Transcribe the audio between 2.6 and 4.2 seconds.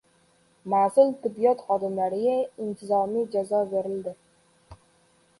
intizomiy jazo berildi